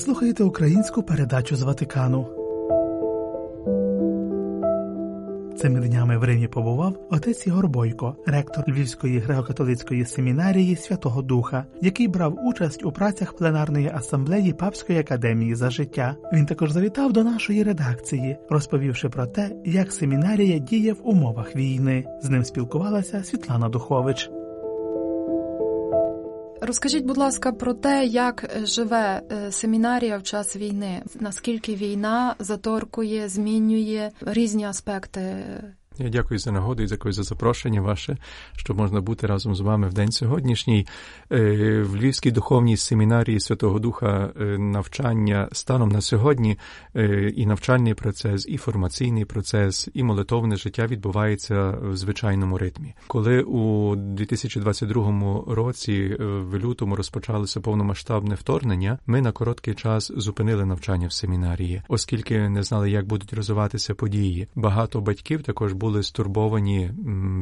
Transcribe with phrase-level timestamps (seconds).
[0.00, 2.26] слухаєте українську передачу з Ватикану.
[5.56, 12.08] Цими днями в Римі побував отець Ігор Бойко, ректор Львівської греко-католицької семінарії Святого Духа, який
[12.08, 16.16] брав участь у працях пленарної асамблеї Папської академії за життя.
[16.32, 22.04] Він також завітав до нашої редакції, розповівши про те, як семінарія діє в умовах війни.
[22.22, 24.30] З ним спілкувалася Світлана Духович.
[26.70, 33.28] Розкажіть, будь ласка, про те, як живе е, семінарія в час війни, наскільки війна заторкує,
[33.28, 35.44] змінює різні аспекти
[36.00, 38.16] я дякую за нагоду і дякую за запрошення ваше,
[38.56, 40.86] що можна бути разом з вами в день сьогоднішній.
[41.32, 46.58] Е, в Львівській духовній семінарії Святого Духа е, навчання станом на сьогодні
[46.96, 52.94] е, і навчальний процес, і формаційний процес, і молитовне життя відбувається в звичайному ритмі.
[53.06, 61.06] Коли у 2022 році в лютому розпочалося повномасштабне вторгнення, ми на короткий час зупинили навчання
[61.06, 64.48] в семінарії, оскільки не знали, як будуть розвиватися події.
[64.54, 66.90] Багато батьків також були стурбовані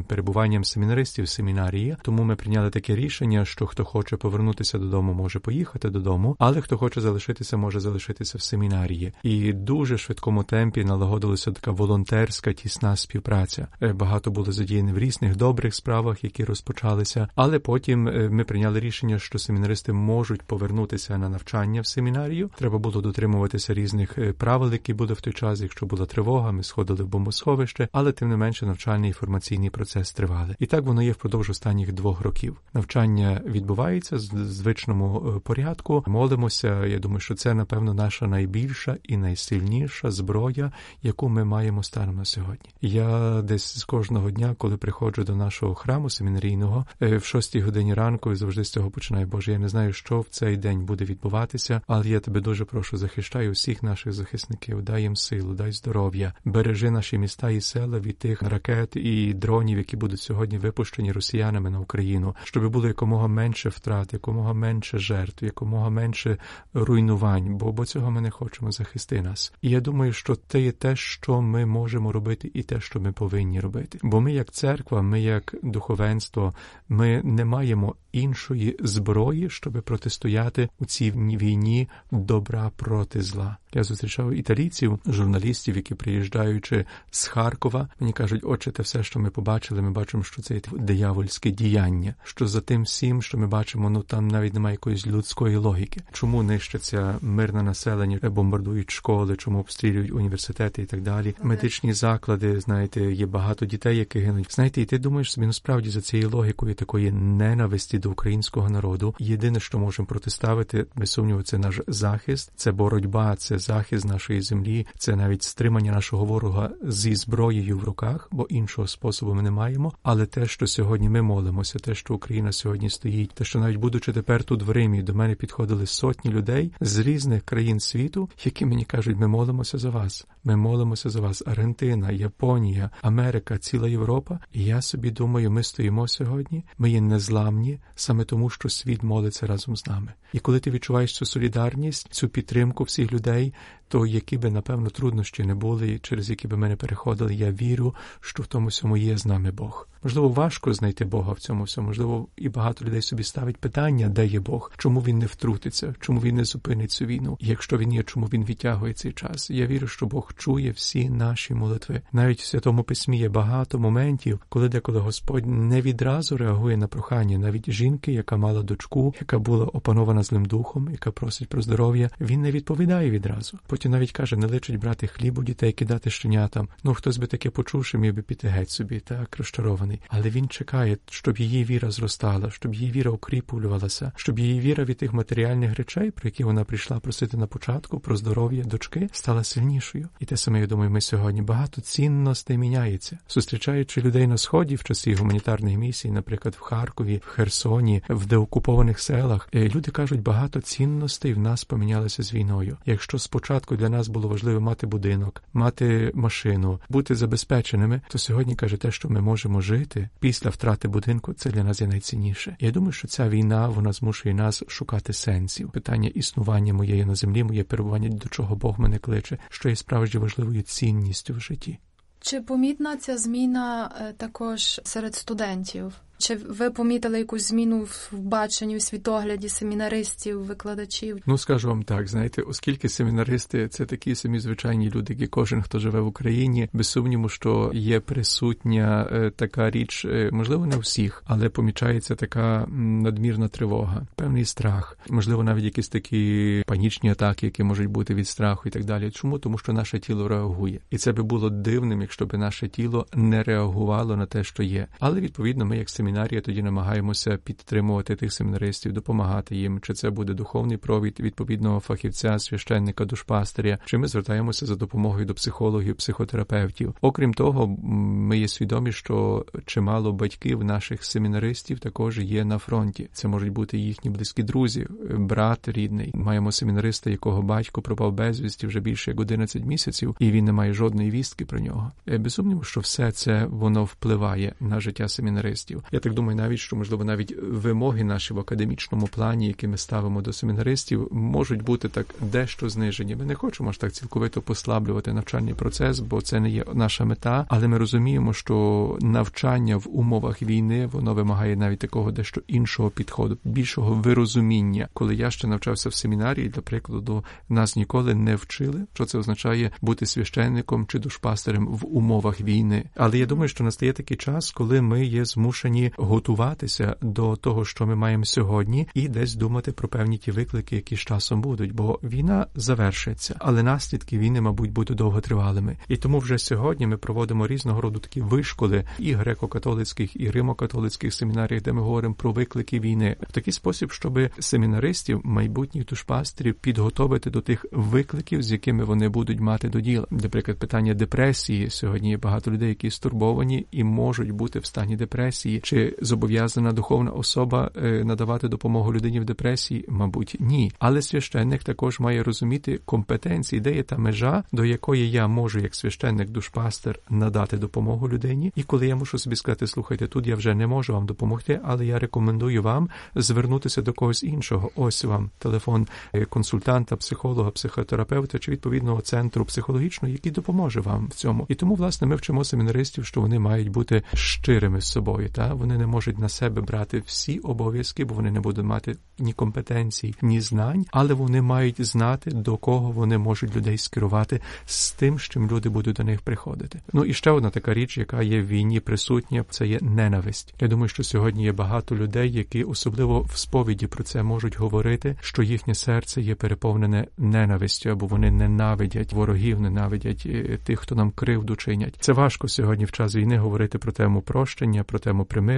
[0.07, 5.39] перебуванням семінаристів в семінарії, тому ми прийняли таке рішення, що хто хоче повернутися додому, може
[5.39, 9.13] поїхати додому, але хто хоче залишитися, може залишитися в семінарії.
[9.23, 13.67] І дуже швидкому темпі налагодилася така волонтерська тісна співпраця.
[13.81, 17.27] Е, багато було задіяні в різних добрих справах, які розпочалися.
[17.35, 22.49] Але потім е, ми прийняли рішення, що семінаристи можуть повернутися на навчання в семінарію.
[22.57, 25.61] Треба було дотримуватися різних е, правил, які були в той час.
[25.61, 30.13] Якщо була тривога, ми сходили в бомбосховище, але тим не менше навчальний і формаційний процес
[30.13, 30.55] тривали.
[30.59, 32.61] І так воно є впродовж останніх двох років.
[32.73, 36.03] Навчання відбувається в звичному е, порядку.
[36.07, 36.85] Молимося.
[36.85, 40.71] Я думаю, що це напевно наша найбільша і найсильніша зброя,
[41.03, 42.69] яку ми маємо станом на сьогодні.
[42.81, 47.93] Я десь з кожного дня, коли приходжу до нашого храму семінарійного, е, в шостій годині
[47.93, 49.27] ранку завжди з цього починаю.
[49.27, 52.97] Боже, я не знаю, що в цей день буде відбуватися, але я тебе дуже прошу,
[52.97, 58.17] захищай усіх наших захисників, дай їм силу, дай здоров'я, бережи наші міста і села від
[58.29, 63.69] тих ракет і дронів, які будуть сьогодні випущені росіянами на Україну, щоб було якомога менше
[63.69, 66.37] втрат, якомога менше жертв, якомога менше
[66.73, 69.53] руйнувань, бо бо цього ми не хочемо захисти нас.
[69.61, 73.11] І я думаю, що це є те, що ми можемо робити, і те, що ми
[73.11, 73.99] повинні робити.
[74.03, 76.53] Бо ми, як церква, ми як духовенство,
[76.89, 83.57] ми не маємо іншої зброї, щоб протистояти у цій війні добра проти зла.
[83.73, 89.29] Я зустрічав італійців, журналістів, які приїжджаючи з Харкова, мені кажуть, отче, те все, що ми
[89.29, 92.15] побачили, ми бачимо, що це є диявольське діяння.
[92.23, 96.01] Що за тим всім, що ми бачимо, ну там навіть немає якоїсь людської логіки.
[96.11, 101.35] Чому нищиться мирне населення, бомбардують школи, чому обстрілюють університети і так далі.
[101.43, 104.53] Медичні заклади, знаєте, є багато дітей, які гинуть.
[104.53, 109.15] Знаєте, і ти думаєш собі, насправді за цією логікою такої ненависті до українського народу.
[109.19, 114.87] Єдине, що можемо протиставити, без сумніву, це наш захист, це боротьба, це захист нашої землі,
[114.97, 117.98] це навіть стримання нашого ворога зі зброєю в руках,
[118.31, 119.93] бо іншого способу ми не маємо.
[120.03, 124.13] Але те, що сьогодні ми молимося, те, що Україна сьогодні стоїть, те, що навіть будучи
[124.13, 128.85] тепер тут в Римі, до мене підходили сотні людей з різних країн світу, які мені
[128.85, 130.27] кажуть, ми молимося за вас.
[130.43, 131.43] Ми молимося за вас.
[131.45, 134.39] Аргентина, Японія, Америка, ціла Європа.
[134.53, 136.63] І я собі думаю, ми стоїмо сьогодні.
[136.77, 140.13] Ми є незламні саме тому, що світ молиться разом з нами.
[140.33, 143.53] І коли ти відчуваєш цю солідарність, цю підтримку всіх людей,
[143.89, 147.95] то які би, напевно, труднощі не були, через які би ми не переходили, я вірю,
[148.21, 149.87] що в тому всьому є з нами Бог.
[150.03, 151.87] Можливо, важко знайти Бога в цьому всьому.
[151.87, 156.19] Можливо, і багато людей собі ставить питання, де є Бог, чому він не втрутиться, чому
[156.19, 157.37] він не зупинить цю війну.
[157.39, 159.49] І якщо він є, чому він відтягує цей час?
[159.49, 162.01] Я вірю, що Бог чує всі наші молитви.
[162.11, 167.37] Навіть в святому письмі є багато моментів, коли деколи Господь не відразу реагує на прохання.
[167.37, 172.41] Навіть жінки, яка мала дочку, яка була опанована злим духом, яка просить про здоров'я, він
[172.41, 173.59] не відповідає відразу.
[173.79, 176.67] Потім навіть каже, не личить брати хліб у дітей, кидати щенятам.
[176.83, 180.01] Ну хтось би таке почувши, міг би піти геть собі, так розчарований.
[180.07, 184.97] Але він чекає, щоб її віра зростала, щоб її віра укріплювалася, щоб її віра від
[184.97, 190.09] тих матеріальних речей, про які вона прийшла просити на початку, про здоров'я дочки, стала сильнішою.
[190.19, 194.83] І те саме я думаю, ми сьогодні багато цінностей міняється, зустрічаючи людей на сході в
[194.83, 199.49] часі гуманітарних місій, наприклад, в Харкові, в Херсоні, в деокупованих селах.
[199.55, 202.77] Е, люди кажуть, багато цінностей в нас помінялися з війною.
[202.85, 208.77] Якщо спочатку для нас було важливо мати будинок, мати машину, бути забезпеченими, то сьогодні каже
[208.77, 212.57] те, що ми можемо жити після втрати будинку, це для нас є найцінніше.
[212.59, 215.71] Я думаю, що ця війна вона змушує нас шукати сенсів.
[215.71, 220.17] Питання існування моєї на землі, моє перебування до чого Бог мене кличе, що є справді
[220.17, 221.79] важливою цінністю в житті.
[222.21, 225.93] Чи помітна ця зміна е, також серед студентів?
[226.19, 231.17] Чи ви помітили якусь зміну в баченні, у світогляді семінаристів, викладачів?
[231.25, 235.61] Ну скажу вам так, знаєте, оскільки семінаристи це такі самі звичайні люди, як і кожен,
[235.61, 240.75] хто живе в Україні, без сумніву, що є присутня е, така річ, е, можливо, не
[240.75, 247.45] у всіх, але помічається така надмірна тривога, певний страх, можливо, навіть якісь такі панічні атаки,
[247.45, 249.11] які можуть бути від страху і так далі.
[249.11, 249.39] Чому?
[249.39, 253.43] Тому що наше тіло реагує, і це би було дивним, якщо б наше тіло не
[253.43, 254.87] реагувало на те, що є.
[254.99, 259.79] Але відповідно, ми, як семінарія, тоді намагаємося підтримувати тих семінаристів, допомагати їм.
[259.81, 265.33] Чи це буде духовний провід відповідного фахівця, священника, душпастиря, чи ми звертаємося за допомогою до
[265.33, 266.95] психологів, психотерапевтів.
[267.01, 273.09] Окрім того, ми є свідомі, що чимало батьків наших семінаристів також є на фронті.
[273.13, 276.11] Це можуть бути їхні близькі друзі, брат рідний.
[276.13, 280.73] Маємо семінариста, якого батько пропав безвісті вже більше як 11 місяців, і він не має
[280.73, 281.91] жодної вістки про нього.
[282.07, 285.83] Е, без сумніву, що все це воно впливає на життя семінаристів.
[285.99, 290.21] Я так думаю, навіть що можливо навіть вимоги наші в академічному плані, які ми ставимо
[290.21, 293.15] до семінаристів, можуть бути так дещо знижені.
[293.15, 297.45] Ми не хочемо ж так цілковито послаблювати навчальний процес, бо це не є наша мета.
[297.49, 303.37] Але ми розуміємо, що навчання в умовах війни воно вимагає навіть такого дещо іншого підходу,
[303.43, 304.87] більшого вирозуміння.
[304.93, 309.71] Коли я ще навчався в семінарії, для прикладу, нас ніколи не вчили, що це означає
[309.81, 312.89] бути священником чи душпастерем в умовах війни.
[312.95, 317.85] Але я думаю, що настає такий час, коли ми є змушені готуватися до того, що
[317.85, 321.73] ми маємо сьогодні, і десь думати про певні ті виклики, які з часом будуть.
[321.73, 325.77] Бо війна завершиться, але наслідки війни, мабуть, будуть довготривалими.
[325.87, 331.63] І тому вже сьогодні ми проводимо різного роду такі вишколи і греко-католицьких, і римо-католицьких семінаріях,
[331.63, 337.41] де ми говоримо про виклики війни в такий спосіб, щоб семінаристів, майбутніх душпастерів підготовити до
[337.41, 340.07] тих викликів, з якими вони будуть мати до діла.
[340.09, 345.61] Наприклад, питання депресії сьогодні є багато людей, які стурбовані і можуть бути в стані депресії,
[345.69, 349.85] чи зобов'язана духовна особа е, надавати допомогу людині в депресії?
[349.87, 350.71] Мабуть, ні.
[350.79, 355.75] Але священник також має розуміти компетенції, де є та межа, до якої я можу, як
[355.75, 358.51] священник, душпастер, надати допомогу людині.
[358.55, 361.85] І коли я мушу собі сказати, слухайте, тут я вже не можу вам допомогти, але
[361.85, 364.71] я рекомендую вам звернутися до когось іншого.
[364.75, 371.13] Ось вам телефон е, консультанта, психолога, психотерапевта чи відповідного центру психологічного, який допоможе вам в
[371.13, 371.45] цьому.
[371.49, 375.29] І тому, власне, ми вчимо семінаристів, що вони мають бути щирими з собою.
[375.29, 379.33] Та вони не можуть на себе брати всі обов'язки, бо вони не будуть мати ні
[379.33, 385.19] компетенцій, ні знань, але вони мають знати, до кого вони можуть людей скерувати з тим,
[385.19, 386.79] з чим люди будуть до них приходити.
[386.93, 390.53] Ну і ще одна така річ, яка є в війні присутня, це є ненависть.
[390.59, 395.15] Я думаю, що сьогодні є багато людей, які особливо в сповіді про це можуть говорити,
[395.21, 401.11] що їхнє серце є переповнене ненавистю, або вони ненавидять ворогів, ненавидять е, тих, хто нам
[401.11, 401.97] кривду чинять.
[401.99, 405.48] Це важко сьогодні в час війни говорити про тему прощення, про тему примирення,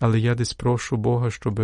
[0.00, 1.60] але я десь прошу Бога, щоб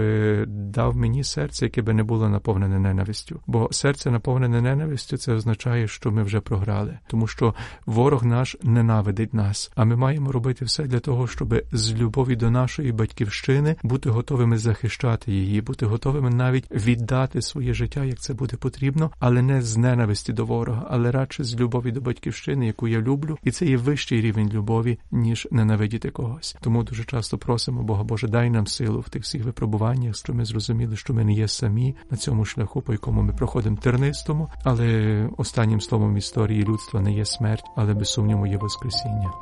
[0.46, 3.40] дав мені серце, яке би не було наповнене ненавистю.
[3.46, 7.54] Бо серце наповнене ненавистю, це означає, що ми вже програли, тому що
[7.86, 9.72] ворог наш ненавидить нас.
[9.74, 14.58] А ми маємо робити все для того, щоб з любові до нашої батьківщини бути готовими
[14.58, 19.76] захищати її, бути готовими навіть віддати своє життя, як це буде потрібно, але не з
[19.76, 23.76] ненависті до ворога, але радше з любові до батьківщини, яку я люблю, і це є
[23.76, 26.56] вищий рівень любові, ніж ненавидіти когось.
[26.60, 30.44] Тому дуже часто просимо Бога Боже, дай нам силу в тих всіх випробуваннях, що ми
[30.44, 35.28] зрозуміли, що ми не є самі на цьому шляху, по якому ми проходимо тернистому, але
[35.36, 39.32] останнім словом історії людства не є смерть, але без сумніву є Воскресіння.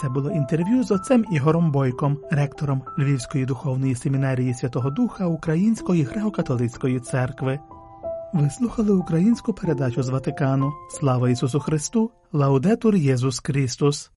[0.00, 7.00] Це було інтерв'ю з отцем Ігором Бойком, ректором Львівської духовної семінарії Святого Духа Української греко-католицької
[7.00, 7.58] церкви.
[8.32, 10.72] Ви слухали українську передачу з Ватикану.
[10.90, 12.10] Слава Ісусу Христу!
[12.32, 14.12] Лаудетур Єсус Христос!